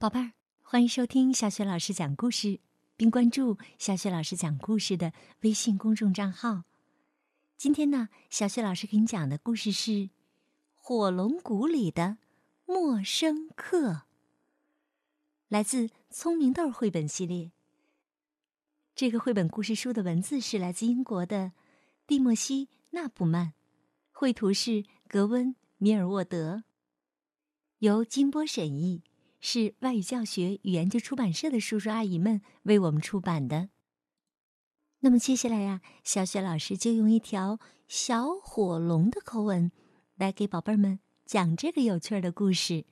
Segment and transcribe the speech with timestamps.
[0.00, 0.32] 宝贝儿，
[0.62, 2.60] 欢迎收听小雪老师讲故事，
[2.96, 5.12] 并关注小雪老师讲故事的
[5.42, 6.62] 微信公众账号。
[7.58, 9.90] 今天呢，小雪老师给你讲的故事是
[10.74, 12.16] 《火龙谷里的
[12.64, 13.90] 陌生客》，
[15.48, 17.52] 来自《聪明豆》绘本系列。
[18.94, 21.52] 这个绘本故事书的文字是来自英国的
[22.06, 23.52] 蒂莫西·纳普曼，
[24.12, 26.64] 绘图是格温·米尔沃德，
[27.80, 29.02] 由金波审译。
[29.40, 33.70] 是外语教学与研究出版社的叔叔阿姨们为我们出版的。
[35.00, 39.72] 那么接下来呀，小雪老师就用一条小火龙的口吻，
[40.14, 42.84] 来给宝贝儿们讲这个有趣的故事：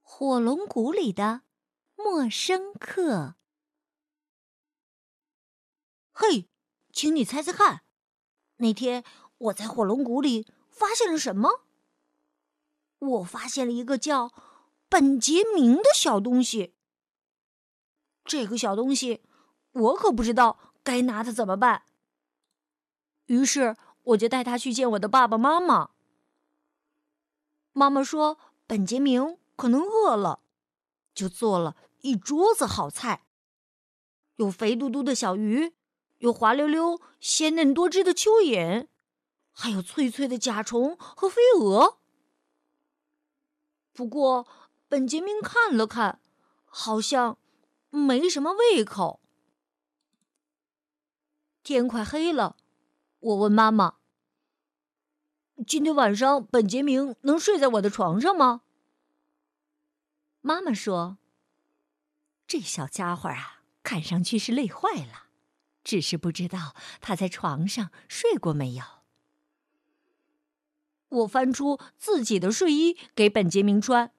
[0.00, 1.42] 火龙谷里的
[1.96, 3.34] 陌生客。
[6.12, 6.48] 嘿，
[6.92, 7.82] 请你猜猜看，
[8.58, 9.02] 那天
[9.38, 11.64] 我在火龙谷里发现了什么？
[13.04, 14.32] 我发现了一个叫
[14.88, 16.74] 本杰明的小东西。
[18.24, 19.22] 这个小东西，
[19.72, 21.82] 我可不知道该拿它怎么办。
[23.26, 25.90] 于是我就带他去见我的爸爸妈妈。
[27.72, 30.40] 妈妈说，本杰明可能饿了，
[31.14, 33.26] 就做了一桌子好菜，
[34.36, 35.74] 有肥嘟嘟的小鱼，
[36.18, 38.86] 有滑溜溜、鲜嫩多汁的蚯蚓，
[39.50, 41.98] 还有脆脆的甲虫和飞蛾。
[43.94, 44.46] 不过，
[44.88, 46.20] 本杰明看了看，
[46.64, 47.38] 好像
[47.90, 49.20] 没什么胃口。
[51.62, 52.56] 天快黑了，
[53.20, 53.98] 我问妈妈
[55.64, 58.62] ：“今天晚上本杰明能睡在我的床上吗？”
[60.42, 61.18] 妈妈说
[62.48, 65.28] ：“这小家伙啊，看上去是累坏了，
[65.84, 68.84] 只是不知道他在床上睡过没有。”
[71.14, 74.12] 我翻出自己的睡衣给本杰明穿。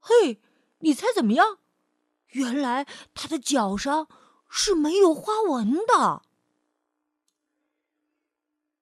[0.00, 0.40] 嘿，
[0.80, 1.58] 你猜怎么样？
[2.28, 4.08] 原来他的脚上
[4.48, 6.22] 是没有花纹的。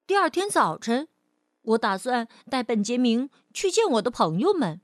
[0.06, 1.09] 第二天早晨，
[1.62, 4.81] 我打算带本杰明去见我的朋友们。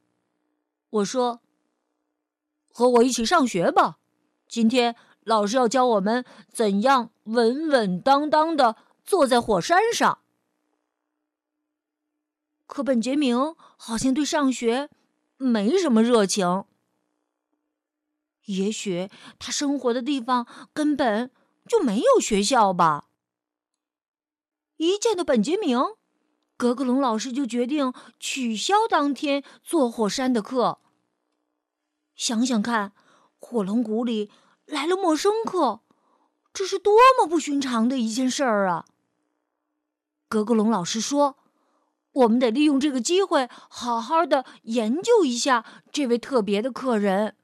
[0.91, 1.41] 我说
[2.71, 3.99] ：“和我一起上学吧，
[4.49, 10.19] 今天老师要教我们怎样稳稳当当的坐在火山上。”
[12.66, 14.91] 可本杰明好像对上学
[15.37, 16.65] 没什么热情。
[18.47, 21.31] 也许他生活的地方根本
[21.66, 23.09] 就没有学校吧。
[24.77, 25.81] 一见到本杰明，
[26.56, 30.81] 格格龙老师就决定取消当天坐火山的课。
[32.15, 32.93] 想想看，
[33.38, 34.31] 火龙谷里
[34.66, 35.81] 来了陌生客，
[36.53, 38.87] 这是多么不寻常的一件事儿啊！
[40.28, 41.38] 格格龙老师说。
[42.16, 47.37] 我们得利用这个机会，好好的研究一下这位特别的客人。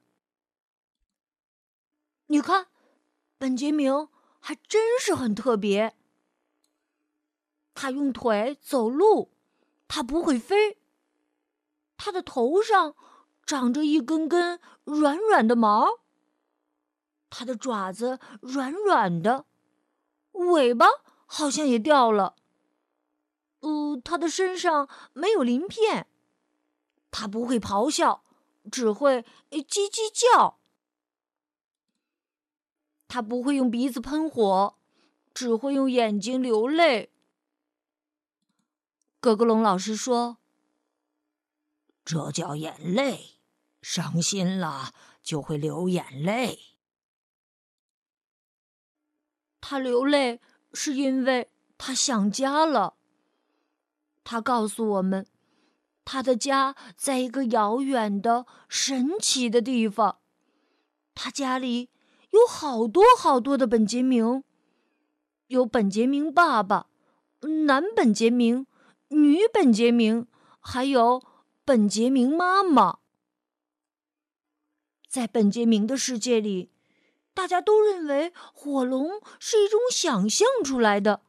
[2.25, 2.67] 你看，
[3.37, 5.95] 本杰明还真是很特别。
[7.75, 9.31] 他用腿走路，
[9.87, 10.79] 他不会飞。
[11.95, 12.95] 他的头上
[13.45, 15.99] 长着一根根软软的毛，
[17.29, 19.45] 他的爪子软软的，
[20.31, 20.87] 尾巴
[21.27, 22.35] 好像也掉了。
[24.01, 26.07] 他的身上没有鳞片，
[27.11, 28.23] 他不会咆哮，
[28.71, 30.59] 只会叽叽叫。
[33.07, 34.75] 他不会用鼻子喷火，
[35.33, 37.11] 只会用眼睛流泪。
[39.19, 40.37] 格格龙老师说
[42.03, 43.37] ：“这叫眼泪，
[43.81, 46.59] 伤心了就会流眼泪。
[49.61, 50.41] 他流泪
[50.73, 52.95] 是因为他想家了。”
[54.23, 55.25] 他告诉我们，
[56.05, 60.19] 他的家在一个遥远的、神奇的地方。
[61.15, 61.89] 他家里
[62.31, 64.43] 有好多好多的本杰明，
[65.47, 66.87] 有本杰明爸爸、
[67.67, 68.65] 男本杰明、
[69.09, 70.27] 女本杰明，
[70.59, 71.21] 还有
[71.63, 72.99] 本杰明妈妈。
[75.07, 76.71] 在本杰明的世界里，
[77.35, 81.21] 大家都认为火龙是一种想象出来的。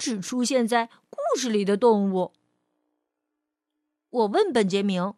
[0.00, 2.32] 只出现在故事里的动物。
[4.08, 5.12] 我问本杰明：“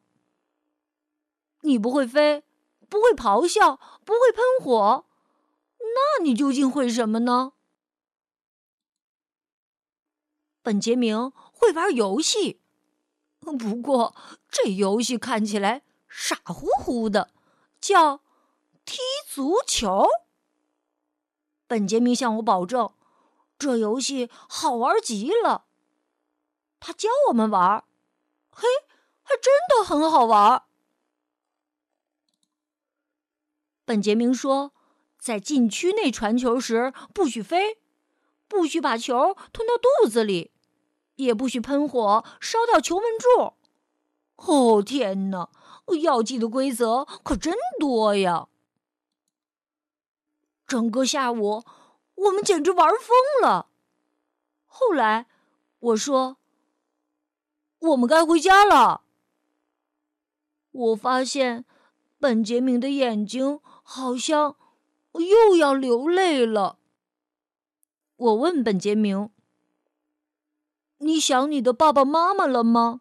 [1.63, 2.43] 你不会飞，
[2.89, 5.07] 不会咆哮，不会喷火，
[5.79, 7.53] 那你究竟会什么呢？”
[10.63, 12.61] 本杰明会玩游戏，
[13.39, 14.17] 不过
[14.51, 17.31] 这游戏看起来傻乎乎的，
[17.81, 18.21] 叫
[18.85, 18.99] 踢
[19.29, 20.09] 足球。
[21.69, 22.93] 本杰明向我保证。
[23.63, 25.67] 这游戏好玩极了，
[26.81, 27.85] 他教我们玩，
[28.51, 28.67] 嘿，
[29.23, 30.65] 还真的很好玩。
[33.85, 34.73] 本杰明说，
[35.17, 37.79] 在禁区内传球时不许飞，
[38.49, 40.51] 不许把球吞到肚子里，
[41.15, 43.55] 也不许喷火烧掉球门柱。
[44.35, 45.49] 哦天哪，
[46.03, 48.49] 要记的规则可真多呀！
[50.67, 51.63] 整个下午，
[52.23, 53.69] 我们简直玩疯了。
[54.67, 55.27] 后来，
[55.81, 56.37] 我说
[57.81, 59.03] ：“我们该回家了。”
[60.71, 61.65] 我发现
[62.19, 64.57] 本杰明的眼睛好像
[65.15, 66.79] 又要流泪了。
[68.17, 69.31] 我问本杰明
[70.99, 73.01] ：“你想你的爸爸妈妈了吗？”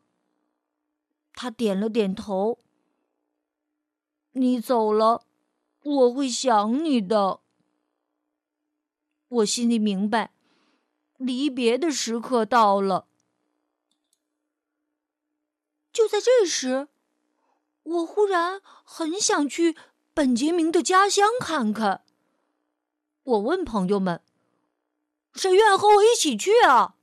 [1.34, 2.58] 他点了点头。
[4.34, 5.24] 你走了，
[5.84, 7.40] 我会想你的。
[9.32, 10.34] 我心里明白，
[11.16, 13.08] 离别的时刻到了。
[15.94, 16.90] 就在这时，
[17.84, 19.78] 我忽然很想去
[20.14, 22.04] 本杰明的家乡看看。
[23.24, 24.22] 我问朋友们
[25.34, 26.96] ：“谁愿和我一起去啊？”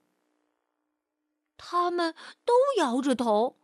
[1.57, 2.15] 他们
[2.45, 3.57] 都摇着头，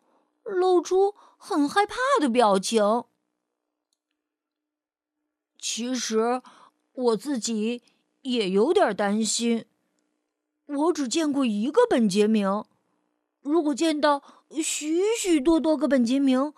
[0.42, 3.04] 露出很害怕的表情。
[5.58, 6.40] 其实
[6.92, 7.82] 我自己。
[8.24, 9.64] 也有点担心。
[10.66, 12.64] 我只见过一个本杰明，
[13.42, 14.22] 如果见到
[14.62, 16.52] 许许多多个本杰明，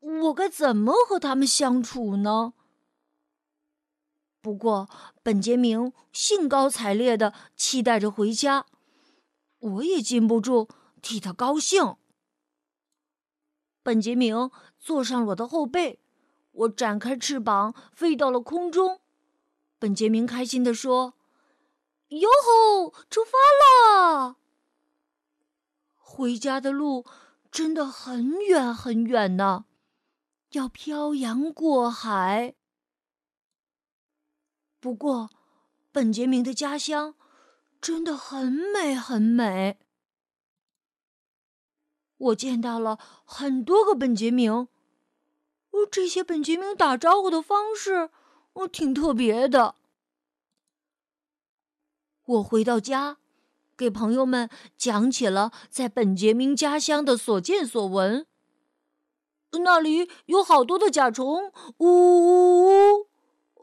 [0.00, 2.54] 我该怎么和他们相处呢？
[4.40, 4.88] 不过，
[5.22, 8.66] 本杰明兴高采烈的期待着回家，
[9.58, 10.68] 我也禁不住
[11.00, 11.96] 替他高兴。
[13.82, 16.00] 本杰明坐上我的后背，
[16.52, 19.00] 我展开翅膀飞到了空中。
[19.78, 21.14] 本杰明开心地说
[22.08, 24.36] ：“哟吼，出发了！
[25.94, 27.04] 回家的路
[27.50, 29.66] 真的很远很远呢，
[30.52, 32.54] 要漂洋过海。
[34.80, 35.28] 不过，
[35.92, 37.16] 本杰明的家乡
[37.80, 39.78] 真的很美很美。
[42.16, 44.68] 我见到了很多个本杰明，哦，
[45.90, 48.10] 这些本杰明打招呼的方式。”
[48.54, 49.74] 我挺特别的。
[52.24, 53.18] 我回到家，
[53.76, 54.48] 给朋友们
[54.78, 58.26] 讲起了在本杰明家乡的所见所闻。
[59.62, 63.02] 那里有好多的甲虫，呜呜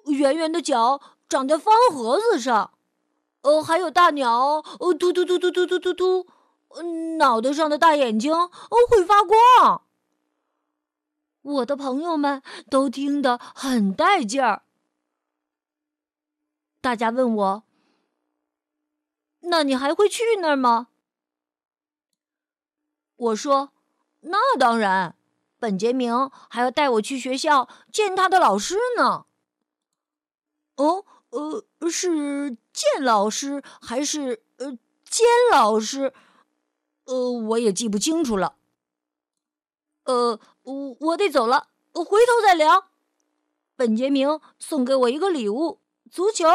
[0.05, 2.71] 呜，圆圆的脚长在方盒子上，
[3.41, 6.27] 呃，还有大鸟，呃，突突突突突突突突，
[7.17, 8.49] 脑袋上的大眼睛，哦，
[8.89, 9.81] 会发光。
[11.41, 14.63] 我的朋友们都听得很带劲儿。
[16.81, 17.63] 大家问我
[19.41, 20.87] ：“那你还会去那儿吗？”
[23.15, 23.71] 我说
[24.21, 25.15] ：“那当然，
[25.59, 29.27] 本杰明还要带我去学校见他的老师呢。”
[30.77, 34.71] 哦，呃，是见老师还是呃
[35.05, 36.11] 监老师？
[37.05, 38.55] 呃，我也记不清楚了。
[40.05, 42.87] 呃，我我得走了，回头再聊。
[43.75, 45.80] 本杰明送给我一个礼物。
[46.11, 46.45] 足球，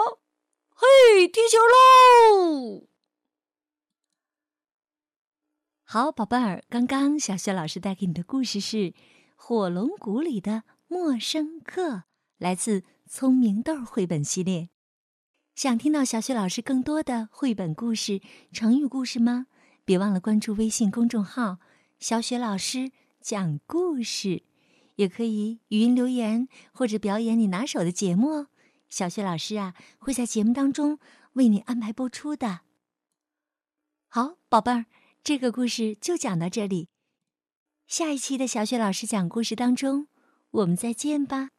[0.74, 2.86] 嘿，踢球喽！
[5.82, 8.76] 好，宝贝儿，刚刚小雪老师带给你的故事是
[9.34, 11.88] 《火龙谷里的陌生客》，
[12.36, 14.68] 来自《聪明豆》绘本系列。
[15.54, 18.20] 想听到小雪老师更多的绘本故事、
[18.52, 19.46] 成语故事吗？
[19.86, 21.60] 别忘了关注微信公众号
[21.98, 24.42] “小雪老师讲故事”，
[24.96, 28.48] 也可以语音留言或者表演你拿手的节目哦。
[28.88, 30.98] 小雪老师啊，会在节目当中
[31.32, 32.60] 为你安排播出的。
[34.08, 34.86] 好，宝贝儿，
[35.22, 36.88] 这个故事就讲到这里。
[37.86, 40.08] 下一期的小雪老师讲故事当中，
[40.50, 41.50] 我们再见吧。